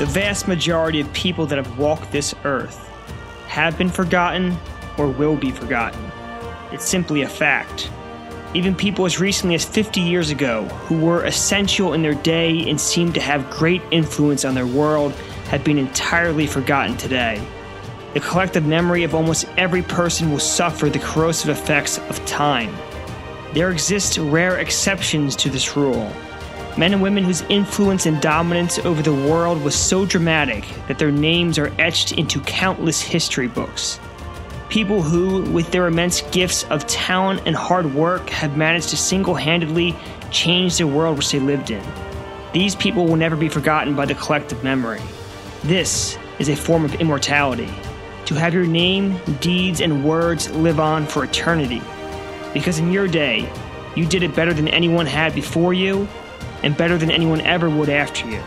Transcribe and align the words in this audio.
The 0.00 0.06
vast 0.06 0.48
majority 0.48 0.98
of 1.02 1.12
people 1.12 1.44
that 1.44 1.56
have 1.56 1.78
walked 1.78 2.10
this 2.10 2.34
earth 2.44 2.88
have 3.48 3.76
been 3.76 3.90
forgotten 3.90 4.56
or 4.96 5.08
will 5.08 5.36
be 5.36 5.50
forgotten. 5.50 6.00
It's 6.72 6.88
simply 6.88 7.20
a 7.20 7.28
fact. 7.28 7.90
Even 8.54 8.74
people 8.74 9.04
as 9.04 9.20
recently 9.20 9.56
as 9.56 9.66
50 9.66 10.00
years 10.00 10.30
ago, 10.30 10.64
who 10.64 10.98
were 10.98 11.24
essential 11.24 11.92
in 11.92 12.00
their 12.00 12.14
day 12.14 12.66
and 12.70 12.80
seemed 12.80 13.12
to 13.12 13.20
have 13.20 13.50
great 13.50 13.82
influence 13.90 14.46
on 14.46 14.54
their 14.54 14.66
world, 14.66 15.12
have 15.50 15.64
been 15.64 15.76
entirely 15.76 16.46
forgotten 16.46 16.96
today. 16.96 17.46
The 18.14 18.20
collective 18.20 18.64
memory 18.64 19.04
of 19.04 19.14
almost 19.14 19.48
every 19.58 19.82
person 19.82 20.30
will 20.30 20.38
suffer 20.38 20.88
the 20.88 20.98
corrosive 21.00 21.50
effects 21.50 21.98
of 21.98 22.24
time. 22.24 22.74
There 23.52 23.70
exist 23.70 24.16
rare 24.16 24.60
exceptions 24.60 25.36
to 25.36 25.50
this 25.50 25.76
rule. 25.76 26.10
Men 26.80 26.94
and 26.94 27.02
women 27.02 27.24
whose 27.24 27.42
influence 27.50 28.06
and 28.06 28.22
dominance 28.22 28.78
over 28.78 29.02
the 29.02 29.12
world 29.12 29.62
was 29.62 29.74
so 29.74 30.06
dramatic 30.06 30.64
that 30.88 30.98
their 30.98 31.10
names 31.12 31.58
are 31.58 31.70
etched 31.78 32.12
into 32.12 32.40
countless 32.40 33.02
history 33.02 33.48
books. 33.48 34.00
People 34.70 35.02
who, 35.02 35.42
with 35.50 35.70
their 35.72 35.88
immense 35.88 36.22
gifts 36.30 36.64
of 36.70 36.86
talent 36.86 37.42
and 37.44 37.54
hard 37.54 37.94
work, 37.94 38.30
have 38.30 38.56
managed 38.56 38.88
to 38.88 38.96
single 38.96 39.34
handedly 39.34 39.94
change 40.30 40.78
the 40.78 40.86
world 40.86 41.18
which 41.18 41.30
they 41.30 41.38
lived 41.38 41.70
in. 41.70 41.82
These 42.54 42.76
people 42.76 43.04
will 43.04 43.16
never 43.16 43.36
be 43.36 43.50
forgotten 43.50 43.94
by 43.94 44.06
the 44.06 44.14
collective 44.14 44.64
memory. 44.64 45.02
This 45.62 46.16
is 46.38 46.48
a 46.48 46.56
form 46.56 46.86
of 46.86 46.94
immortality. 46.94 47.68
To 48.24 48.34
have 48.36 48.54
your 48.54 48.64
name, 48.64 49.20
deeds, 49.42 49.82
and 49.82 50.02
words 50.02 50.50
live 50.52 50.80
on 50.80 51.04
for 51.04 51.24
eternity. 51.24 51.82
Because 52.54 52.78
in 52.78 52.90
your 52.90 53.06
day, 53.06 53.52
you 53.94 54.06
did 54.06 54.22
it 54.22 54.34
better 54.34 54.54
than 54.54 54.68
anyone 54.68 55.04
had 55.04 55.34
before 55.34 55.74
you, 55.74 56.08
and 56.62 56.76
better 56.76 56.98
than 56.98 57.10
anyone 57.10 57.40
ever 57.42 57.68
would 57.68 57.88
after 57.88 58.28
you. 58.28 58.42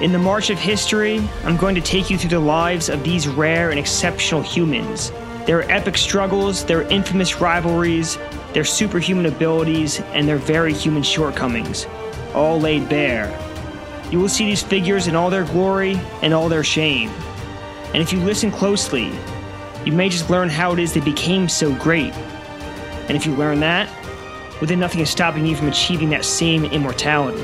In 0.00 0.12
the 0.12 0.18
march 0.18 0.50
of 0.50 0.58
history, 0.58 1.26
I'm 1.44 1.56
going 1.56 1.74
to 1.74 1.80
take 1.80 2.10
you 2.10 2.18
through 2.18 2.30
the 2.30 2.40
lives 2.40 2.88
of 2.88 3.02
these 3.02 3.26
rare 3.26 3.70
and 3.70 3.78
exceptional 3.78 4.42
humans 4.42 5.10
their 5.46 5.70
epic 5.70 5.96
struggles, 5.96 6.64
their 6.64 6.82
infamous 6.82 7.40
rivalries, 7.40 8.18
their 8.52 8.64
superhuman 8.64 9.26
abilities, 9.26 10.00
and 10.12 10.28
their 10.28 10.38
very 10.38 10.72
human 10.72 11.04
shortcomings, 11.04 11.86
all 12.34 12.60
laid 12.60 12.88
bare. 12.88 13.28
You 14.10 14.18
will 14.18 14.28
see 14.28 14.44
these 14.44 14.62
figures 14.62 15.06
in 15.06 15.14
all 15.14 15.30
their 15.30 15.44
glory 15.44 16.00
and 16.20 16.34
all 16.34 16.48
their 16.48 16.64
shame. 16.64 17.10
And 17.94 18.02
if 18.02 18.12
you 18.12 18.18
listen 18.20 18.50
closely, 18.50 19.12
you 19.84 19.92
may 19.92 20.08
just 20.08 20.28
learn 20.28 20.48
how 20.48 20.72
it 20.72 20.80
is 20.80 20.92
they 20.92 21.00
became 21.00 21.48
so 21.48 21.72
great. 21.76 22.12
And 23.08 23.16
if 23.16 23.24
you 23.24 23.34
learn 23.36 23.60
that, 23.60 23.88
well, 24.60 24.66
then 24.66 24.80
nothing 24.80 25.00
is 25.00 25.10
stopping 25.10 25.44
you 25.44 25.54
from 25.54 25.68
achieving 25.68 26.08
that 26.10 26.24
same 26.24 26.64
immortality. 26.64 27.42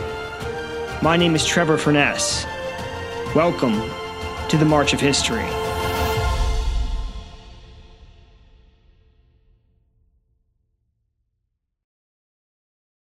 My 1.03 1.17
name 1.19 1.35
is 1.35 1.45
Trevor 1.45 1.77
Furness. 1.77 2.47
Welcome 3.35 3.83
to 4.49 4.57
the 4.57 4.65
March 4.65 4.95
of 4.95 5.01
History. 5.01 5.72